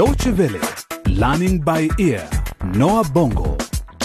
Deutsche 0.00 0.30
Welle, 0.30 0.60
Learning 1.08 1.60
by 1.62 1.86
Ear, 1.98 2.26
Noah 2.74 3.04
Bongo, 3.12 3.56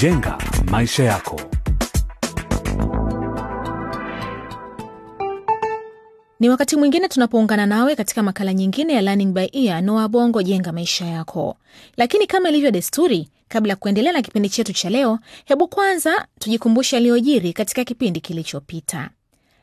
jenga 0.01 0.37
maisha 0.71 1.03
yako. 1.03 1.41
Ni 6.39 6.49
wakati 6.49 6.75
mwingine 6.75 7.07
tunapoungana 7.07 7.65
nawe 7.65 7.95
katika 7.95 8.23
makala 8.23 8.53
nyingine 8.53 8.93
ya 8.93 9.01
Learning 9.01 9.33
by 9.33 9.47
Ear, 9.53 9.81
Noah 9.83 10.07
Bongo, 10.07 10.41
jenga 10.43 10.71
maisha 10.71 11.05
yako. 11.05 11.57
Lakini 11.97 12.27
kama 12.27 12.49
ilivyo 12.49 12.71
desturi, 12.71 13.29
kabla 13.47 13.69
ya 13.73 13.75
kuendelea 13.75 14.13
na 14.13 14.21
kipindi 14.21 14.49
chetu 14.49 14.73
cha 14.73 14.89
leo, 14.89 15.19
hebu 15.45 15.67
kwanza 15.67 16.27
tujikumbushe 16.39 16.95
yaliyojiri 16.95 17.53
katika 17.53 17.83
kipindi 17.83 18.21
kilichopita. 18.21 19.09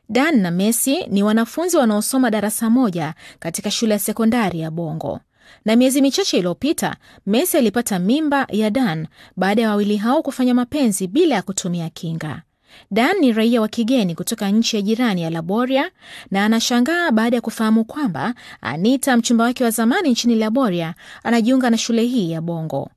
Dan 0.09 0.41
na 0.41 0.51
Messi 0.51 1.07
ni 1.07 1.23
wanafunzi 1.23 1.77
wanaosoma 1.77 2.31
darasa 2.31 2.71
moja 2.71 3.15
katika 3.39 3.71
shule 3.71 3.93
ya 3.93 3.99
sekondari 3.99 4.61
ya 4.61 4.71
Bongo, 4.71 5.21
na 5.65 5.77
miezi 5.77 6.03
michache 6.03 6.37
iliyopita 6.39 6.97
Messi 7.27 7.57
alipata 7.57 7.99
mimba 7.99 8.47
ya 8.51 8.71
Dan 8.71 9.07
baada 9.37 9.63
ya 9.63 9.69
wawili 9.71 9.97
hao 9.97 10.23
kufanya 10.23 10.55
mapenzi 10.55 11.07
bila 11.07 11.35
ya 11.35 11.43
kutumia 11.43 11.91
kinga. 11.91 12.43
Dan 12.91 13.17
ni 13.21 13.33
raia 13.33 13.61
wa 13.61 13.69
kigeni 13.69 14.15
kutoka 14.15 14.49
nchi 14.51 14.77
ya 14.77 14.83
jirani 14.83 15.23
ya 15.23 15.31
Laboria 15.31 15.91
na 16.31 16.45
anashangaa 16.45 17.11
baada 17.11 17.37
ya 17.37 17.41
kufahamu 17.43 17.85
kwamba 17.85 18.35
Anita, 18.61 19.17
mchumba 19.17 19.45
wake 19.45 19.65
wa 19.65 19.71
zamani 19.71 20.11
nchini 20.11 20.35
Laboria, 20.35 20.95
anajiunga 21.25 21.71
na 21.71 21.79
shule 21.79 22.05
hii 22.05 22.31
ya 22.31 22.41
Bongo. 22.41 22.91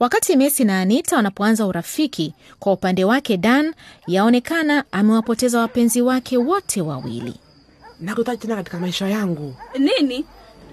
Wakati 0.00 0.36
Messi 0.36 0.64
na 0.64 0.80
Anita 0.80 1.16
wanapoanza 1.16 1.66
urafiki, 1.66 2.34
kwa 2.58 2.72
upande 2.72 3.04
wake 3.04 3.36
Dan 3.36 3.74
yaonekana 4.06 4.84
amewapoteza 4.92 5.60
wapenzi 5.60 6.02
wake 6.02 6.36
wote 6.36 6.80
wawili. 6.80 7.34
nakutaji 8.00 8.40
tena 8.42 8.56
katika 8.56 8.78
maisha 8.78 9.08
yangu 9.08 9.54
Nini? 9.78 10.24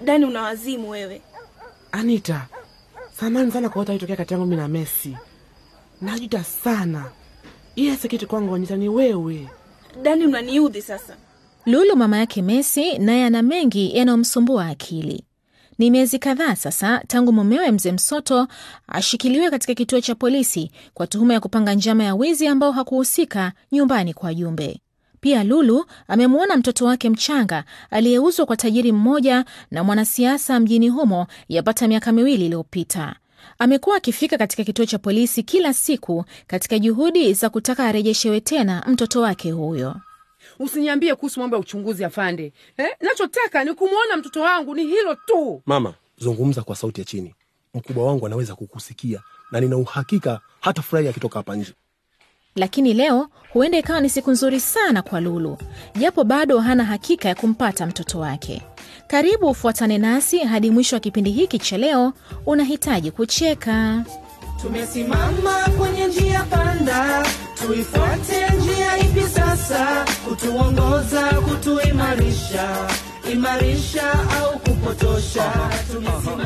Dani, 0.05 0.25
unawazimu 0.25 0.89
wewe. 0.89 1.21
anita 1.91 2.47
samani 3.19 3.51
sana 3.51 3.69
kwa 3.69 3.79
wote 3.79 3.91
alitokea 3.91 4.15
kati 4.15 4.33
yangu 4.33 4.45
mi 4.45 4.55
na 4.55 4.67
mesi 4.67 5.17
najuta 6.01 6.43
sana 6.43 7.05
iye 7.75 7.95
sekiti 7.97 8.25
kwangu 8.25 8.55
anita 8.55 8.75
ni 8.77 8.89
wewe 8.89 9.47
Dani, 10.03 10.25
unaniudhi 10.25 10.81
sasa. 10.81 11.15
Lulu 11.65 11.95
mama 11.95 12.17
yake 12.17 12.41
mesi 12.41 12.97
naye 12.97 13.25
ana 13.25 13.41
mengi 13.41 13.97
yanayomsumbua 13.97 14.65
akili. 14.67 15.23
Ni 15.77 15.91
miezi 15.91 16.19
kadhaa 16.19 16.55
sasa 16.55 17.01
tangu 17.07 17.33
mumewe 17.33 17.71
mzee 17.71 17.91
Msoto 17.91 18.47
ashikiliwe 18.87 19.49
katika 19.49 19.73
kituo 19.73 20.01
cha 20.01 20.15
polisi 20.15 20.71
kwa 20.93 21.07
tuhuma 21.07 21.33
ya 21.33 21.39
kupanga 21.39 21.73
njama 21.73 22.03
ya 22.03 22.15
wizi 22.15 22.47
ambao 22.47 22.71
hakuhusika 22.71 23.51
nyumbani 23.71 24.13
kwa 24.13 24.33
Jumbe. 24.33 24.81
Pia 25.21 25.43
Lulu 25.43 25.85
amemwona 26.07 26.57
mtoto 26.57 26.85
wake 26.85 27.09
mchanga 27.09 27.63
aliyeuzwa 27.89 28.45
kwa 28.45 28.57
tajiri 28.57 28.91
mmoja 28.91 29.45
na 29.71 29.83
mwanasiasa 29.83 30.59
mjini 30.59 30.89
humo 30.89 31.27
yapata 31.49 31.87
miaka 31.87 32.11
miwili 32.11 32.45
iliyopita. 32.45 33.15
Amekuwa 33.59 33.95
akifika 33.97 34.37
katika 34.37 34.63
kituo 34.63 34.85
cha 34.85 34.97
polisi 34.99 35.43
kila 35.43 35.73
siku 35.73 36.25
katika 36.47 36.79
juhudi 36.79 37.33
za 37.33 37.49
kutaka 37.49 37.85
arejeshewe 37.85 38.41
tena 38.41 38.83
mtoto 38.87 39.21
wake 39.21 39.51
huyo. 39.51 39.95
Usiniambie 40.59 41.15
kuhusu 41.15 41.39
mambo 41.39 41.55
ya 41.55 41.59
uchunguzi 41.61 42.03
afande. 42.05 42.53
Eh, 42.77 42.87
nachotaka 43.01 43.63
ni 43.63 43.73
kumwona 43.73 44.17
mtoto 44.17 44.41
wangu, 44.41 44.75
ni 44.75 44.83
hilo 44.83 45.15
tu. 45.15 45.61
Mama, 45.65 45.93
zungumza 46.17 46.61
kwa 46.61 46.75
sauti 46.75 47.01
ya 47.01 47.05
chini. 47.05 47.35
Mkubwa 47.73 48.05
wangu 48.05 48.25
anaweza 48.25 48.55
kukusikia 48.55 49.21
na 49.51 49.59
nina 49.59 49.77
uhakika 49.77 50.39
hata 50.59 50.81
furahi 50.81 51.07
akitoka 51.07 51.39
hapa 51.39 51.55
nje. 51.55 51.73
Lakini 52.55 52.93
leo 52.93 53.27
huenda 53.53 53.77
ikawa 53.77 53.99
ni 54.01 54.09
siku 54.09 54.31
nzuri 54.31 54.59
sana 54.59 55.01
kwa 55.01 55.21
Lulu, 55.21 55.57
japo 55.99 56.23
bado 56.23 56.59
hana 56.59 56.83
hakika 56.85 57.29
ya 57.29 57.35
kumpata 57.35 57.85
mtoto 57.85 58.19
wake. 58.19 58.61
Karibu 59.07 59.47
ufuatane 59.49 59.97
nasi 59.97 60.39
hadi 60.39 60.71
mwisho 60.71 60.95
wa 60.95 60.99
kipindi 60.99 61.31
hiki 61.31 61.59
cha 61.59 61.77
leo. 61.77 62.13
Unahitaji 62.45 63.11
kucheka. 63.11 64.03
Tumesimama 64.61 65.69
kwenye 65.77 66.07
njia 66.07 66.43
panda, 66.43 67.25
tuifuate 67.65 68.49
njia 68.49 68.97
ipi 68.97 69.21
sasa? 69.21 70.05
Kutuongoza, 70.29 71.21
kutuimarisha, 71.21 72.87
imarisha 73.31 74.11
au 74.41 74.59
kupotosha? 74.59 75.51
Tumesimama 75.91 76.38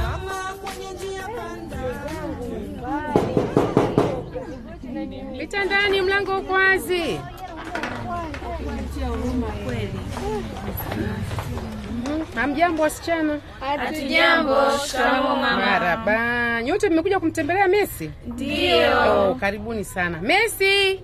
Pita 5.63 5.75
ndani, 5.79 6.01
mlango 6.01 6.37
uko 6.37 6.53
wazi. 6.53 7.19
Hamjambo 12.35 12.83
wasichana? 12.83 13.39
Hatujambo. 13.59 14.55
Shikamoo 14.87 15.35
mama. 15.35 15.57
Marhaba. 15.57 16.63
Nyote 16.63 16.89
mmekuja 16.89 17.19
kumtembelea 17.19 17.67
Messi? 17.67 18.11
Ndio. 18.27 19.29
Oh, 19.29 19.35
karibuni 19.35 19.83
sana. 19.85 20.21
Messi, 20.21 21.01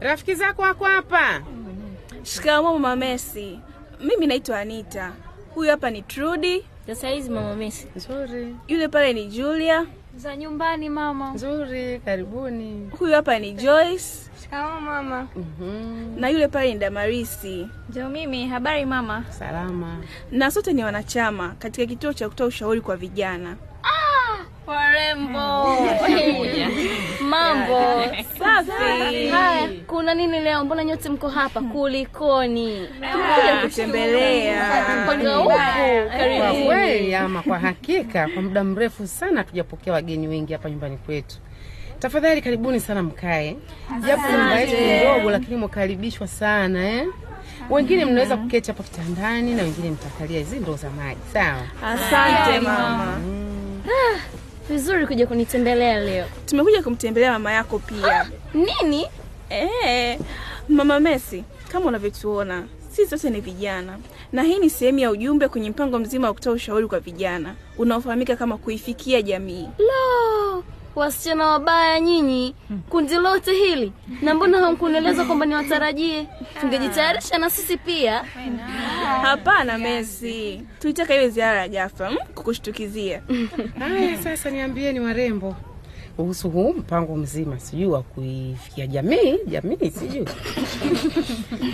rafiki 0.00 0.34
zako 0.34 0.62
wako 0.62 0.84
hapa. 0.84 1.42
Shikamoo 2.22 2.72
mama 2.78 2.96
Messi. 2.96 3.60
Mimi 4.00 4.26
naitwa 4.26 4.60
Anita. 4.60 5.12
Huyu 5.54 5.70
hapa 5.70 5.90
ni 5.90 6.02
Trudy, 6.02 6.64
Sasa 6.86 7.08
hizi 7.08 7.30
mama 7.30 7.56
Messi 7.56 7.88
Nzuri, 7.96 8.56
yule 8.68 8.88
pale 8.88 9.12
ni 9.12 9.26
Julia, 9.26 9.86
za 10.16 10.36
nyumbani 10.36 10.88
mama. 10.88 11.32
nzuri, 11.34 11.98
karibuni. 12.04 12.90
huyu 12.98 13.14
hapa 13.14 13.38
ni 13.38 13.52
Joyce 13.52 14.04
Shikamoo 14.42 14.80
mama. 14.80 15.28
Mhm. 15.36 16.20
na 16.20 16.28
yule 16.28 16.48
pale 16.48 16.72
ni 16.74 16.78
Damarisi, 16.80 17.68
Ndio 17.88 18.08
mimi, 18.08 18.46
habari 18.48 18.84
mama. 18.84 19.24
Salama. 19.38 19.96
na 20.30 20.50
sote 20.50 20.72
ni 20.72 20.84
wanachama 20.84 21.54
katika 21.58 21.86
kituo 21.86 22.12
cha 22.12 22.28
kutoa 22.28 22.46
ushauri 22.46 22.80
kwa 22.80 22.96
vijana. 22.96 23.56
Warembo. 24.66 25.76
Mambo. 27.32 27.80
Safi. 28.38 29.28
Haya, 29.28 29.68
kuna 29.86 30.14
nini 30.14 30.40
leo? 30.40 30.64
Mbona 30.64 30.84
nyote 30.84 31.08
mko 31.08 31.28
hapa? 31.28 31.60
Kulikoni? 31.60 32.88
Kuja 32.88 33.56
kutembelea. 33.62 34.94
Kwa 36.38 36.52
kweli 36.66 37.14
ama 37.14 37.42
kwa 37.42 37.58
hakika, 37.58 38.28
kwa 38.28 38.42
muda 38.42 38.64
mrefu 38.64 39.06
sana 39.06 39.36
hatujapokea 39.40 39.92
wageni 39.92 40.28
wengi 40.28 40.52
hapa 40.52 40.70
nyumbani 40.70 40.96
kwetu. 40.96 41.36
Tafadhali 41.98 42.42
karibuni 42.42 42.80
sana 42.80 43.02
mkae, 43.02 43.56
japo 44.06 44.22
nyumba 44.32 44.60
yetu 44.60 44.76
ndogo, 45.06 45.30
lakini 45.30 45.56
mwakaribishwa 45.56 46.26
sana 46.26 46.88
eh? 46.90 47.06
Wengine 47.70 48.04
mnaweza 48.04 48.36
kuketi 48.36 48.70
hapa 48.70 48.82
kitandani 48.82 49.54
na 49.54 49.62
wengine 49.62 49.90
mtakalia 49.90 50.38
hizi 50.38 50.58
ndoo 50.60 50.76
za 50.76 50.90
maji, 50.90 51.20
sawa? 51.32 51.62
Asante 51.84 52.60
mama. 52.60 53.20
Vizuri 54.68 55.06
kuja 55.06 55.26
kunitembelea 55.26 56.00
leo. 56.00 56.26
Tumekuja 56.46 56.82
kumtembelea 56.82 57.32
mama 57.32 57.52
yako 57.52 57.78
pia. 57.78 58.30
Nini? 58.54 59.06
Eh, 59.50 60.18
mama 60.68 61.00
Messi, 61.00 61.44
kama 61.72 61.86
unavyotuona 61.86 62.64
sisi 62.90 63.10
sote 63.10 63.30
ni 63.30 63.40
vijana, 63.40 63.98
na 64.32 64.42
hii 64.42 64.58
ni 64.58 64.70
sehemu 64.70 64.98
ya 64.98 65.10
ujumbe 65.10 65.48
kwenye 65.48 65.70
mpango 65.70 65.98
mzima 65.98 66.26
wa 66.28 66.34
kutoa 66.34 66.52
ushauri 66.52 66.86
kwa 66.86 67.00
vijana 67.00 67.54
unaofahamika 67.78 68.36
kama 68.36 68.58
kuifikia 68.58 69.22
jamii. 69.22 69.68
Lo, 69.78 70.64
wasichana 70.94 71.46
wabaya 71.46 72.00
nyinyi, 72.00 72.54
kundi 72.88 73.14
lote 73.14 73.52
hili, 73.52 73.92
na 74.22 74.34
mbona 74.34 74.58
hamkunieleza 74.58 75.24
kwamba 75.24 75.46
niwatarajie? 75.46 76.26
Tungejitayarisha 76.60 77.38
na 77.38 77.50
sisi 77.50 77.76
pia. 77.76 78.24
Hapana 79.22 79.78
Messi, 79.78 80.62
tulitaka 80.78 81.14
iwe 81.14 81.28
ziara 81.28 81.60
ya 81.62 81.68
ghafla 81.68 82.10
mm, 82.10 82.16
kukushtukizia. 82.34 83.22
Haya, 83.78 84.18
sasa 84.22 84.50
niambieni 84.50 85.00
warembo 85.00 85.56
kuhusu 86.16 86.50
huu 86.50 86.72
mpango 86.72 87.16
mzima, 87.16 87.58
sijui 87.60 87.86
wa 87.86 88.02
kuifikia 88.02 88.86
jamii 88.86 89.38
jamii, 89.46 89.90
sijui 89.98 90.26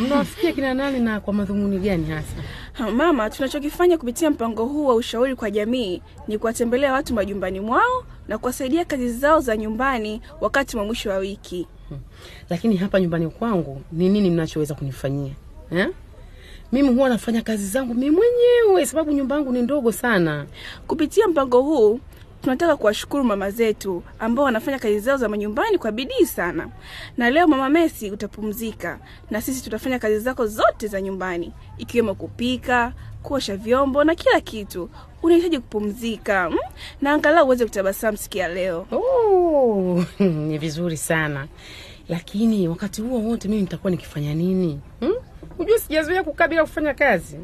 mnawafikia 0.01 0.53
kina 0.53 0.75
nani 0.75 0.99
na 1.01 1.21
kwa 1.21 1.33
madhumuni 1.35 1.79
gani 1.79 2.07
hasa? 2.11 2.35
Ha, 2.73 2.91
Mama, 2.91 3.31
tunachokifanya 3.31 3.99
kupitia 3.99 4.31
mpango 4.31 4.65
huu 4.65 4.87
wa 4.87 4.95
ushauri 4.95 5.35
kwa 5.37 5.51
jamii 5.51 6.03
ni 6.29 6.39
kuwatembelea 6.39 6.93
watu 6.93 7.15
majumbani 7.15 7.61
mwao 7.61 8.05
na 8.29 8.39
kuwasaidia 8.39 8.85
kazi 8.85 9.13
zao 9.13 9.41
za 9.41 9.57
nyumbani 9.57 10.21
wakati 10.41 10.77
wa 10.77 10.85
mwisho 10.85 11.11
wa 11.11 11.17
wiki. 11.17 11.67
Lakini 12.51 12.77
hapa 12.77 13.01
nyumbani 13.01 13.29
kwangu 13.29 13.83
ni 13.93 14.09
nini 14.09 14.31
mnachoweza 14.31 14.75
kunifanyia 14.75 15.33
eh? 15.71 15.89
Mimi 16.73 16.89
huwa 16.89 17.09
nafanya 17.09 17.43
kazi 17.43 17.67
zangu 17.67 17.95
mimi 17.95 18.11
mwenyewe, 18.17 18.87
sababu 18.87 19.13
nyumba 19.13 19.37
yangu 19.37 19.53
ni 19.53 19.63
ndogo 19.63 19.93
sana. 19.93 20.47
Kupitia 20.87 21.29
mpango 21.29 21.63
huu 21.63 22.01
tunataka 22.43 22.77
kuwashukuru 22.77 23.25
mama 23.25 23.51
zetu 23.51 24.03
ambao 24.19 24.45
wanafanya 24.45 24.79
kazi 24.79 25.01
zao 25.01 25.17
za 25.17 25.29
manyumbani 25.29 25.79
kwa 25.79 25.93
bidii 25.93 26.27
sana. 26.27 26.69
Na 27.17 27.31
leo 27.31 27.47
mama 27.47 27.69
Messi 27.69 28.11
utapumzika 28.11 28.99
na 29.31 29.41
sisi 29.41 29.65
tutafanya 29.65 29.99
kazi 29.99 30.19
zako 30.19 30.47
zote 30.47 30.87
za 30.87 31.01
nyumbani 31.01 31.53
ikiwemo 31.79 32.15
kupika, 32.15 32.93
kuosha 33.23 33.57
vyombo 33.57 34.05
na 34.05 34.15
kila 34.15 34.41
kitu. 34.41 34.91
Unahitaji 35.23 35.59
kupumzika 35.59 36.51
mm? 36.51 36.57
na 37.01 37.13
angalau 37.13 37.47
uweze 37.47 37.65
kutabasamu 37.65 38.17
siku 38.19 38.39
ya 38.39 38.49
leo. 38.49 38.87
Ni 40.49 40.59
vizuri 40.59 40.97
sana 40.97 41.47
lakini 42.09 42.69
wakati 42.69 43.03
huo 43.03 43.21
wote 43.21 43.49
mimi 43.49 43.61
nitakuwa 43.61 43.91
nikifanya 43.91 44.35
nini 44.35 44.81
hmm? 45.01 45.15
Hujua 45.69 45.81
sijazoea 45.81 46.23
kukaa 46.25 46.49
bila 46.49 46.63
kufanya 46.63 46.95
kazi. 46.95 47.37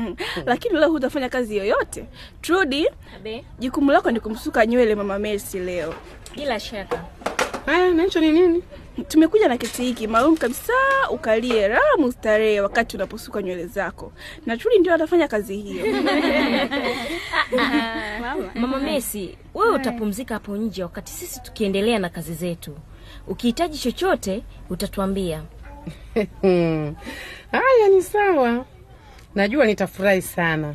lakini 0.46 0.78
leo 0.78 0.88
hutafanya 0.90 1.28
kazi 1.28 1.56
yoyote 1.56 2.04
trudi 2.40 2.88
jukumu 3.58 3.92
lako 3.92 4.10
ni 4.10 4.20
kumsuka 4.20 4.66
nywele 4.66 4.94
mama 4.94 5.18
mesi 5.18 5.58
leo 5.58 5.94
bila 6.36 6.60
shaka. 6.60 7.04
Haya, 7.66 7.90
nacho 7.90 8.20
ni 8.20 8.32
nini? 8.32 8.62
tumekuja 9.08 9.48
na 9.48 9.56
kiti 9.56 9.82
hiki 9.82 10.06
maalum 10.06 10.36
kabisa 10.36 10.72
ukalie 11.10 11.68
raha 11.68 11.96
mustarehe 11.98 12.60
wakati 12.60 12.96
unaposuka 12.96 13.42
nywele 13.42 13.66
zako 13.66 14.12
na 14.46 14.56
trudi 14.56 14.78
ndio 14.78 14.94
atafanya 14.94 15.28
kazi 15.28 15.56
hiyo 15.56 15.86
Mama 18.54 18.78
mesi 18.78 19.38
wewe 19.54 19.74
utapumzika 19.74 20.34
hapo 20.34 20.56
nje 20.56 20.82
wakati 20.82 21.12
sisi 21.12 21.42
tukiendelea 21.42 21.98
na 21.98 22.08
kazi 22.08 22.34
zetu. 22.34 22.76
Ukihitaji 23.28 23.78
chochote 23.78 24.42
utatuambia. 24.70 25.42
Haya, 27.52 27.88
ni 27.94 28.02
sawa. 28.02 28.64
Najua 29.34 29.66
nitafurahi 29.66 30.22
sana, 30.22 30.74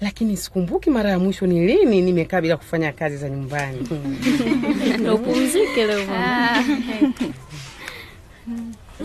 lakini 0.00 0.36
sikumbuki 0.36 0.90
mara 0.90 1.10
ya 1.10 1.18
mwisho 1.18 1.46
ni 1.46 1.66
lini 1.66 2.00
nimekaa 2.00 2.40
bila 2.40 2.56
kufanya 2.56 2.92
kazi 2.92 3.16
za 3.16 3.28
nyumbani. 3.28 3.88
Upumzike 5.14 5.86
leo 5.86 6.06
mama. 6.06 6.64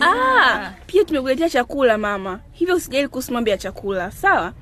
ah, 0.00 0.72
pia 0.86 1.04
tumekuletea 1.04 1.50
chakula 1.50 1.98
mama 1.98 2.40
hivyo 2.52 2.76
usijali 2.76 3.08
kuhusu 3.08 3.32
mambo 3.32 3.50
ya 3.50 3.58
chakula 3.58 4.10
sawa 4.10 4.52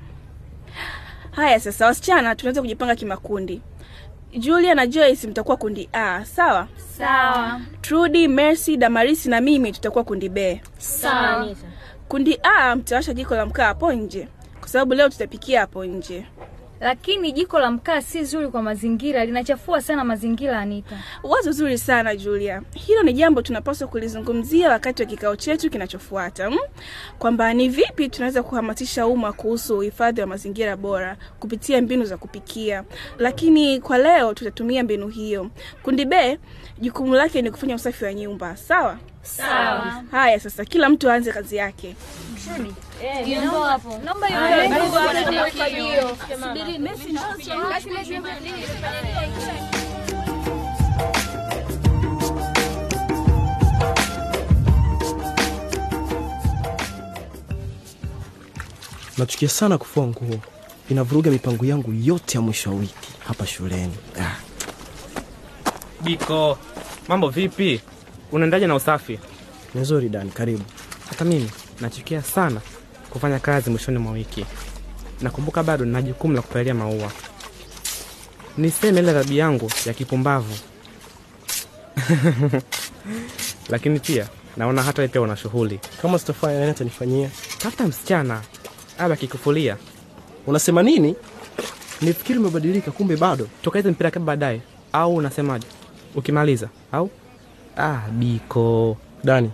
haya 1.31 1.59
sasa 1.59 1.85
wasichana 1.85 2.35
tunaweza 2.35 2.61
kujipanga 2.61 2.95
kimakundi 2.95 3.61
julia 4.37 4.75
na 4.75 4.87
joyce 4.87 5.27
mtakuwa 5.27 5.57
kundi 5.57 5.89
a. 5.93 6.25
Sawa? 6.25 6.67
Sawa. 6.97 7.61
trudi 7.81 8.27
mercy 8.27 8.77
damarisi 8.77 9.29
na 9.29 9.41
mimi 9.41 9.71
tutakuwa 9.71 10.03
kundi 10.03 10.29
b. 10.29 10.61
Sawa. 10.77 11.55
kundi 12.07 12.39
a 12.43 12.75
mtawasha 12.75 13.13
jiko 13.13 13.35
la 13.35 13.45
mkaa 13.45 13.65
hapo 13.65 13.93
nje. 13.93 14.27
Kwa 14.59 14.69
sababu 14.69 14.93
leo 14.93 15.09
tutapikia 15.09 15.59
hapo 15.59 15.85
nje 15.85 16.25
Lakini 16.81 17.31
jiko 17.31 17.59
la 17.59 17.71
mkaa 17.71 18.01
si 18.01 18.23
zuri 18.23 18.47
kwa 18.47 18.61
mazingira, 18.61 19.25
linachafua 19.25 19.81
sana 19.81 20.03
mazingira. 20.03 20.59
Anita, 20.59 20.97
wazo 21.23 21.51
zuri 21.51 21.77
sana 21.77 22.15
julia 22.15 22.61
hilo 22.73 23.03
ni 23.03 23.13
jambo 23.13 23.41
tunapaswa 23.41 23.87
kulizungumzia 23.87 24.69
wakati 24.69 25.01
wa 25.03 25.09
kikao 25.09 25.35
chetu 25.35 25.69
kinachofuata 25.69 26.49
mm? 26.49 26.57
kwamba 27.19 27.53
ni 27.53 27.69
vipi 27.69 28.09
tunaweza 28.09 28.43
kuhamasisha 28.43 29.07
umma 29.07 29.33
kuhusu 29.33 29.77
uhifadhi 29.77 30.21
wa 30.21 30.27
mazingira 30.27 30.77
bora 30.77 31.17
kupitia 31.39 31.81
mbinu 31.81 32.05
za 32.05 32.17
kupikia 32.17 32.83
lakini 33.17 33.79
kwa 33.79 33.97
leo 33.97 34.33
tutatumia 34.33 34.83
mbinu 34.83 35.07
hiyo 35.07 35.49
kundi 35.83 36.05
b 36.05 36.39
jukumu 36.79 37.15
lake 37.15 37.41
ni 37.41 37.51
kufanya 37.51 37.75
usafi 37.75 38.05
wa 38.05 38.13
nyumba 38.13 38.55
sawa 38.57 38.97
Sawa. 39.23 40.03
haya 40.11 40.39
sasa 40.39 40.65
kila 40.65 40.89
mtu 40.89 41.09
aanze 41.11 41.31
kazi 41.31 41.55
yake 41.55 41.95
naomba 44.05 44.29
Nachukia 59.17 59.49
sana 59.49 59.77
kufua 59.77 60.07
nguo, 60.07 60.39
inavuruga 60.89 61.31
mipango 61.31 61.65
yangu 61.65 61.93
yote 62.03 62.37
ya 62.37 62.41
mwisho 62.41 62.69
wa 62.69 62.75
wiki 62.75 63.09
hapa 63.27 63.47
shuleni. 63.47 63.95
Ah. 64.21 64.35
Biko, 66.03 66.57
mambo 67.07 67.29
vipi? 67.29 67.81
Unaendaje 68.31 68.67
na 68.67 68.75
usafi? 68.75 69.19
Nzuri 69.75 70.09
Dan, 70.09 70.29
karibu. 70.31 70.63
Hata 71.09 71.25
mimi 71.25 71.51
nachukia 71.81 72.21
sana 72.23 72.61
kufanya 73.09 73.39
kazi 73.39 73.69
mwishoni 73.69 73.97
mwa 73.97 74.11
wiki. 74.13 74.45
Nakumbuka 75.21 75.63
bado 75.63 75.85
nina 75.85 76.01
jukumu 76.01 76.33
la 76.33 76.41
kupalilia 76.41 76.73
maua. 76.73 77.11
Niseme 78.57 78.99
ile 78.99 79.13
tabia 79.13 79.43
yangu 79.43 79.71
ya 79.85 79.93
kipumbavu, 79.93 80.53
lakini 83.71 83.99
pia 83.99 84.27
naona 84.57 84.83
hata 84.83 85.07
pia 85.07 85.21
una 85.21 85.35
shughuli. 85.37 85.79
Kama 86.01 86.19
sitofanya 86.19 86.59
nani 86.59 86.71
atanifanyia? 86.71 87.29
Tafuta 87.57 87.87
msichana 87.87 88.41
aba 88.97 89.13
akikufulia. 89.13 89.77
Unasema 90.47 90.83
nini? 90.83 91.15
Nifikiri 92.01 92.39
umebadilika, 92.39 92.91
kumbe 92.91 93.15
bado. 93.17 93.47
Tukaize 93.61 93.91
mpira 93.91 94.11
kama 94.11 94.25
baadaye, 94.25 94.61
au 94.93 95.15
unasemaje? 95.15 95.67
Ukimaliza 96.15 96.69
au 96.91 97.09
ah, 97.77 98.01
Biko 98.11 98.97
Dani, 99.23 99.51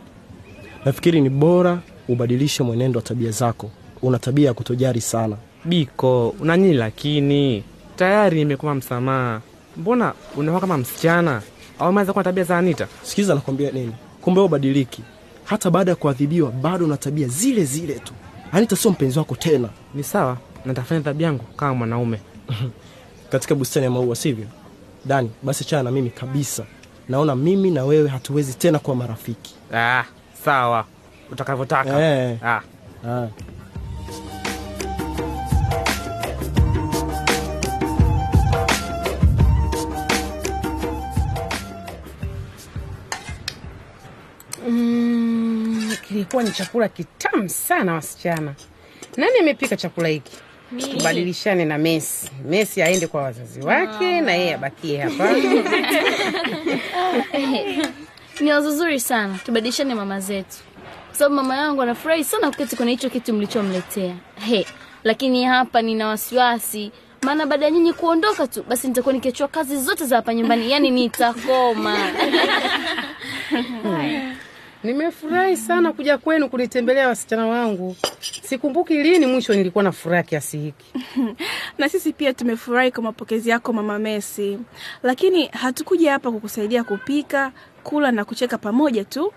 nafikiri 0.86 1.22
ni 1.22 1.30
bora 1.30 1.80
ubadilishe 2.08 2.64
mwenendo 2.64 2.98
wa 3.00 3.04
tabia 3.04 3.31
zako. 3.31 3.69
Una 4.02 4.19
tabia 4.19 4.48
ya 4.48 4.54
kutojari 4.54 5.02
sana. 5.02 5.38
Biko 5.66 6.30
unanyini, 6.30 6.74
lakini 6.74 7.64
tayari 7.96 8.38
nimekuwa 8.40 8.75
msamaha. 8.75 9.42
Mbona 9.78 10.14
unakuwa 10.38 10.62
kama 10.62 10.78
msichana 10.78 11.42
au 11.80 11.90
umeanza 11.90 12.14
kuwa 12.14 12.24
na 12.24 12.30
tabia 12.30 12.44
za 12.44 12.58
Anita? 12.58 12.88
Sikiza 13.04 13.36
nakwambia 13.36 13.72
nini, 13.72 13.94
kumbe 14.22 14.42
ubadiliki. 14.42 15.02
Hata 15.46 15.69
baada 15.72 15.92
ya 15.92 15.96
kuadhibiwa 15.96 16.52
bado 16.52 16.86
una 16.86 16.98
tabia 16.98 17.28
zile 17.28 17.66
zile 17.66 17.94
tu. 17.94 18.14
Anita 18.52 18.75
sio 18.75 18.92
mpenzi 18.92 19.19
wako 19.19 19.36
tena. 19.36 19.69
Ni 19.96 20.04
sawa, 20.04 20.38
natafanya 20.66 21.02
tabia 21.02 21.28
yangu 21.28 21.44
kama 21.56 21.74
mwanaume. 21.74 22.19
Katika 23.31 23.56
bustani 23.56 23.84
ya 23.86 23.92
maua, 23.92 24.16
sivyo? 24.16 24.46
Dani, 25.06 25.30
basi 25.44 25.64
chana 25.66 25.84
na 25.84 25.92
mimi 25.92 26.10
kabisa. 26.10 26.66
Naona 27.09 27.36
mimi 27.36 27.71
na 27.71 27.83
wewe 27.86 28.09
hatuwezi 28.09 28.54
tena 28.54 28.80
kuwa 28.80 28.95
marafiki. 28.95 29.56
Ah, 29.74 30.04
sawa, 30.45 30.86
utakavyotaka. 31.31 32.01
Eh. 32.01 32.38
Ah. 32.44 32.62
Ah. 33.07 33.27
Mm, 44.68 45.95
kilikuwa 46.07 46.44
ni 46.44 46.51
chakula 46.51 46.88
kitamu 46.89 47.50
sana 47.50 47.94
wasichana. 47.94 48.54
Nani 49.18 49.39
amepika 49.39 49.77
chakula 49.77 50.07
hiki? 50.07 50.38
Tubadilishane 50.72 51.66
na 51.66 51.78
Messi. 51.78 52.31
Messi 52.46 52.81
aende 52.81 53.08
kwa 53.08 53.22
wazazi 53.24 53.62
wake 53.62 54.22
na 54.22 54.31
yeye 54.34 54.54
abakie 54.54 54.98
hapa. 54.98 55.30
Ni 58.42 58.52
wazo 58.52 58.72
zuri 58.75 59.00
sana, 59.00 59.38
tubadilishane 59.46 59.96
mama 59.96 60.19
zetu, 60.19 60.58
kwa 61.08 61.16
sababu 61.16 61.36
mama 61.36 61.58
yangu 61.58 61.81
anafurahi 61.81 62.24
sana 62.24 62.52
kuketi 62.52 62.75
kwenye 62.75 62.92
hicho 62.92 63.10
kitu 63.10 63.34
mlichomletea. 63.34 64.16
He, 64.46 64.66
lakini 65.04 65.44
hapa 65.46 65.81
nina 65.81 66.08
wasiwasi, 66.08 66.92
maana 67.22 67.46
baada 67.46 67.66
ya 67.66 67.72
nyinyi 67.72 67.94
kuondoka 67.94 68.48
tu, 68.48 68.64
basi 68.69 68.88
nitakuwa 68.88 69.14
nikiachua 69.14 69.48
kazi 69.48 69.78
zote 69.78 70.06
za 70.06 70.16
hapa 70.16 70.33
nyumbani, 70.33 70.71
yani 70.71 70.90
nitakoma. 70.92 71.97
Nimefurahi 74.84 75.57
sana 75.57 75.94
kuja 75.94 76.18
kwenu 76.18 76.50
kunitembelea 76.50 77.07
wasichana 77.07 77.48
wangu. 77.48 77.96
Sikumbuki 78.44 79.04
lini 79.04 79.26
mwisho 79.26 79.56
nilikuwa 79.56 79.84
na 79.84 79.92
furaha 79.92 80.24
kiasi 80.24 80.57
hiki. 80.57 80.86
na 81.78 81.90
sisi 81.90 82.14
pia 82.14 82.34
tumefurahi 82.34 82.92
kwa 82.92 83.04
mapokezi 83.04 83.50
yako 83.50 83.74
mama 83.74 84.00
Messi, 84.00 84.60
lakini 85.04 85.48
hatukuja 85.48 86.12
hapa 86.12 86.31
kukusaidia 86.31 86.84
kupika, 86.84 87.52
kula 87.84 88.12
na 88.12 88.26
kucheka 88.26 88.57
pamoja 88.57 89.04
tu. 89.06 89.34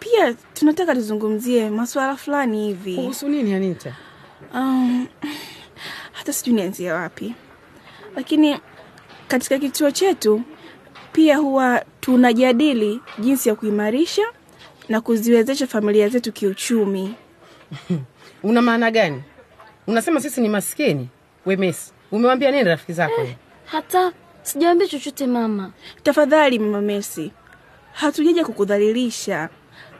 Pia 0.00 0.34
tunataka 0.54 0.94
tuzungumzie 0.94 1.70
masuala 1.70 2.16
fulani 2.16 2.66
hivi. 2.66 2.94
Kuhusu 2.94 3.28
nini 3.28 3.54
Anita? 3.54 3.94
Um, 4.54 5.06
hata 6.12 6.32
sijui 6.32 6.54
nianzie 6.54 6.92
wapi, 6.92 7.34
lakini 8.16 8.60
katika 9.28 9.58
kituo 9.58 9.90
chetu 9.90 10.42
pia 11.12 11.36
huwa 11.36 11.84
tunajadili 12.00 13.00
jinsi 13.18 13.48
ya 13.48 13.54
kuimarisha 13.54 14.22
na 14.88 15.00
kuziwezesha 15.00 15.66
familia 15.66 16.08
zetu 16.08 16.32
kiuchumi. 16.32 17.14
Una 18.42 18.62
maana 18.62 18.90
gani? 18.90 19.22
Unasema 19.86 20.20
sisi 20.20 20.40
ni 20.40 20.48
maskini? 20.48 21.08
We 21.46 21.56
Messi, 21.56 21.92
umewambia 22.12 22.50
nini 22.50 22.64
rafiki 22.64 22.92
zako? 22.92 23.26
Hata 23.64 24.12
sijaambia 24.42 24.88
chochote 24.88 25.26
mama. 25.26 25.72
Tafadhali 26.02 26.58
mama 26.58 26.80
Messi, 26.80 27.30
hatujaja 27.92 28.44
kukudhalilisha, 28.44 29.48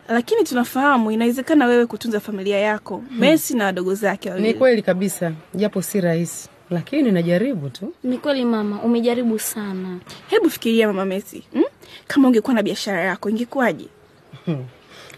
lakini 0.09 0.45
tunafahamu 0.45 1.11
inawezekana 1.11 1.67
wewe 1.67 1.87
kutunza 1.87 2.21
familia 2.21 2.59
yako 2.59 3.03
Messi 3.11 3.55
na 3.57 3.65
wadogo 3.65 3.95
zake 3.95 4.31
Ni 4.31 4.55
kweli 4.55 4.83
kabisa, 4.83 5.33
japo 5.55 5.83
si 5.83 6.01
rahisi, 6.01 6.49
lakini 6.71 7.11
najaribu 7.13 7.71
tu. 7.71 7.95
Ni 8.05 8.19
kweli 8.19 8.45
mama, 8.45 8.83
umejaribu 8.83 9.39
sana. 9.39 9.99
Hebu 10.29 10.51
fikiria 10.51 10.87
mama 10.87 11.05
Messi, 11.05 11.43
hmm? 11.53 11.65
kama 12.07 12.29
ungekuwa 12.29 12.55
na 12.55 12.63
biashara 12.63 13.01
yako 13.01 13.31
ingekuwaje? 13.31 13.89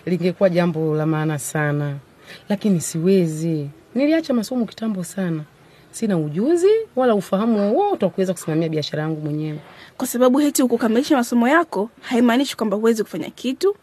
Lingekuwa 0.07 0.49
jambo 0.51 0.95
la 0.97 1.07
maana 1.07 1.39
sana, 1.39 1.95
lakini 2.49 2.81
siwezi. 2.81 3.69
Niliacha 3.95 4.35
masomo 4.35 4.65
kitambo 4.67 5.05
sana, 5.05 5.43
sina 5.91 6.19
ujuzi 6.19 6.69
wala 6.97 7.15
ufahamu 7.15 7.59
wowote 7.77 8.05
wa 8.05 8.11
kuweza 8.11 8.33
kusimamia 8.33 8.69
biashara 8.69 9.03
yangu 9.03 9.21
mwenyewe. 9.21 9.59
Kwa 9.97 10.07
sababu 10.07 10.39
heti 10.39 10.63
ukukamilisha 10.63 11.17
masomo 11.17 11.49
yako 11.49 11.91
haimaanishi 12.01 12.57
kwamba 12.57 12.77
huwezi 12.77 13.03
kufanya 13.03 13.31
kitu. 13.31 13.77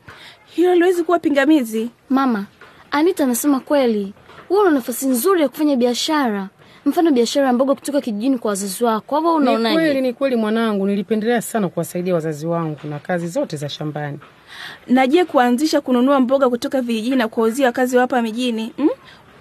Hilo 0.46 0.76
liwezi 0.76 1.04
kuwa 1.04 1.20
pingamizi. 1.20 1.90
Mama, 2.10 2.46
Anita 2.92 3.24
anasema 3.24 3.60
kweli, 3.60 4.14
wewe 4.50 4.64
una 4.64 4.72
nafasi 4.72 5.08
nzuri 5.08 5.42
ya 5.42 5.50
kufanya 5.50 5.76
biashara, 5.76 6.50
mfano 6.86 7.12
biashara 7.12 7.48
ya 7.48 7.54
mboga 7.54 7.76
kutoka 7.76 8.02
kijijini 8.02 8.38
kwa 8.38 8.50
wazazi 8.50 8.84
wako. 8.84 9.18
Au 9.18 9.36
unaonaje? 9.36 9.70
Ni 9.70 9.76
kweli, 9.84 10.02
ni 10.02 10.14
kweli 10.14 10.36
mwanangu, 10.36 10.86
nilipendelea 10.88 11.42
sana 11.42 11.70
kuwasaidia 11.70 12.14
wazazi 12.14 12.48
wangu 12.48 12.78
na 12.90 13.00
kazi 13.00 13.28
zote 13.28 13.58
za 13.58 13.70
shambani. 13.70 14.20
Na 14.88 15.08
je 15.08 15.26
kuanzisha 15.26 15.82
kununua 15.82 16.20
mboga 16.20 16.50
kutoka 16.50 16.82
vijijini 16.82 17.16
na 17.16 17.28
kuwauzia 17.28 17.66
wakazi 17.68 17.96
wa 17.96 18.02
hapa 18.02 18.22
mijini 18.22 18.74
mm? 18.78 18.90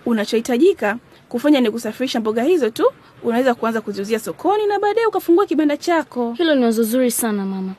unachohitajika 0.06 0.96
kufanya 1.28 1.60
ni 1.60 1.70
kusafirisha 1.70 2.20
mboga 2.20 2.42
hizo 2.42 2.70
tu 2.70 2.84
unaweza 3.22 3.54
kuanza 3.54 3.80
kuziuzia 3.80 4.18
sokoni 4.18 4.66
na 4.66 4.78
baadaye 4.78 5.06
ukafungua 5.06 5.46
kibanda 5.46 5.76
chako 5.76 6.32
Hilo 6.32 6.54
ni 6.54 6.64
wazo 6.64 6.82
zuri 6.82 7.10
sana 7.10 7.44
mama. 7.46 7.72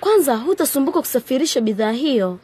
Kwanza 0.00 0.36
hutasumbuka 0.36 1.00
kusafirisha 1.00 1.60
bidhaa 1.60 1.92
hiyo. 1.92 2.38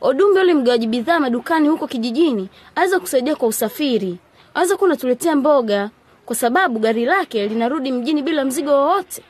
Odumbe 0.00 0.40
yule 0.40 0.54
mgawaji 0.54 0.86
bidhaa 0.86 1.20
madukani 1.20 1.68
huko 1.68 1.86
kijijini 1.86 2.48
aweza 2.74 3.00
kusaidia 3.00 3.36
kwa 3.36 3.48
usafiri, 3.48 4.18
aweza 4.54 4.76
kuwa 4.76 4.86
unatuletea 4.88 5.36
mboga 5.36 5.90
kwa 6.26 6.36
sababu 6.36 6.78
gari 6.78 7.04
lake 7.04 7.48
linarudi 7.48 7.92
mjini 7.92 8.22
bila 8.22 8.44
mzigo 8.44 8.70
wowote. 8.70 9.22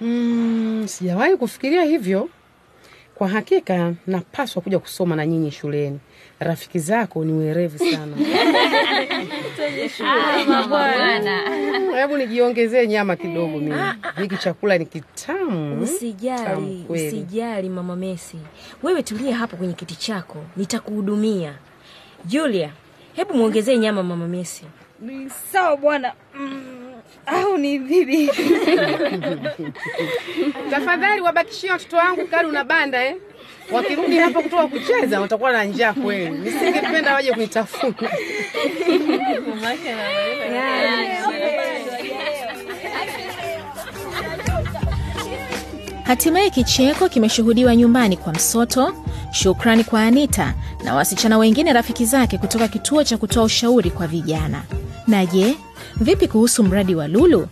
Mm, 0.00 0.82
sijawahi 0.86 1.36
kufikiria 1.36 1.84
hivyo. 1.84 2.28
Kwa 3.20 3.28
hakika 3.28 3.92
napaswa 4.06 4.62
kuja 4.62 4.78
kusoma 4.78 5.16
na 5.16 5.26
nyinyi 5.26 5.50
shuleni. 5.50 5.98
Rafiki 6.38 6.78
zako 6.78 7.24
ni 7.24 7.32
werevu 7.32 7.78
sana. 7.78 8.16
Mm, 10.00 11.92
Hebu 11.94 12.16
nijiongezee 12.16 12.86
nyama 12.86 13.16
kidogo 13.16 13.58
mimi. 13.58 13.74
Hiki 14.16 14.36
chakula 14.36 14.78
ni 14.78 14.86
kitamu. 14.86 15.40
Tamu 15.46 15.82
Usijali, 15.82 16.84
usijali 16.88 17.68
mama 17.68 17.96
Messi, 17.96 18.36
wewe 18.82 19.02
tulia 19.02 19.36
hapo 19.36 19.56
kwenye 19.56 19.72
kiti 19.72 19.94
chako, 19.96 20.44
nitakuhudumia. 20.56 21.54
Julia, 22.24 22.70
hebu 23.12 23.34
mwongezee 23.34 23.76
nyama 23.78 24.02
mama 24.02 24.28
Messi. 24.28 24.64
Sawa 25.52 25.76
bwana. 25.76 26.12
Mm, 26.34 26.79
au 27.26 27.58
ni 27.58 27.78
vipi? 27.78 28.26
Tafadhali 30.70 31.20
wabakishie 31.20 31.70
watoto 31.70 31.96
wangu 31.96 32.26
kali 32.26 32.48
unabanda 32.48 33.04
eh. 33.04 33.16
Wakirudi 33.72 34.16
hapo 34.18 34.42
kutoka 34.42 34.66
kucheza 34.66 35.20
watakuwa 35.20 35.52
na 35.52 35.64
njaa 35.64 35.92
kweli. 35.92 36.30
Nisingependa 36.38 37.14
waje 37.14 37.32
kunitafuna. 37.32 38.10
Hatimaye 46.04 46.50
kicheko 46.50 47.08
kimeshuhudiwa 47.08 47.76
nyumbani 47.76 48.16
kwa 48.16 48.32
Msoto. 48.32 48.94
Shukrani 49.32 49.84
kwa 49.84 50.02
Anita 50.02 50.54
na 50.84 50.94
wasichana 50.94 51.38
wengine 51.38 51.72
rafiki 51.72 52.04
zake 52.04 52.38
kutoka 52.38 52.68
kituo 52.68 53.04
cha 53.04 53.16
kutoa 53.18 53.44
ushauri 53.44 53.90
kwa 53.90 54.06
vijana. 54.06 54.62
Na 55.06 55.26
je, 55.26 55.56
vipi 56.00 56.28
kuhusu 56.28 56.64
mradi 56.64 56.94
wa 56.94 57.08
Lulu? 57.08 57.46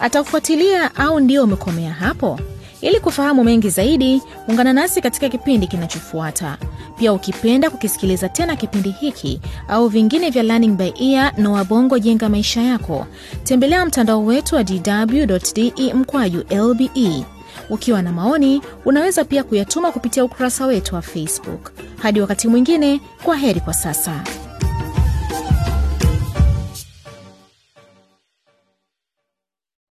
Atafuatilia 0.00 0.94
au 0.96 1.20
ndio 1.20 1.44
umekomea 1.44 1.92
hapo? 1.92 2.40
Ili 2.80 3.00
kufahamu 3.00 3.44
mengi 3.44 3.70
zaidi, 3.70 4.22
ungana 4.48 4.72
nasi 4.72 5.00
katika 5.00 5.28
kipindi 5.28 5.66
kinachofuata. 5.66 6.58
Pia 6.98 7.12
ukipenda 7.12 7.70
kukisikiliza 7.70 8.28
tena 8.28 8.56
kipindi 8.56 8.90
hiki 8.90 9.40
au 9.68 9.88
vingine 9.88 10.30
vya 10.30 10.42
Learning 10.42 10.76
by 10.76 10.92
Ear 11.00 11.32
na 11.38 11.50
Wabongo 11.50 11.98
Jenga 11.98 12.28
Maisha 12.28 12.62
Yako, 12.62 13.06
tembelea 13.44 13.86
mtandao 13.86 14.24
wetu 14.24 14.54
wa 14.54 14.64
dw.de 14.64 15.94
mkwaju 15.94 16.44
lbe. 16.50 17.24
Ukiwa 17.70 18.02
na 18.02 18.12
maoni, 18.12 18.62
unaweza 18.84 19.24
pia 19.24 19.44
kuyatuma 19.44 19.92
kupitia 19.92 20.24
ukurasa 20.24 20.66
wetu 20.66 20.94
wa 20.94 21.02
Facebook. 21.02 21.70
Hadi 22.02 22.20
wakati 22.20 22.48
mwingine, 22.48 23.00
kwa 23.24 23.36
heri 23.36 23.60
kwa 23.60 23.74
sasa. 23.74 24.20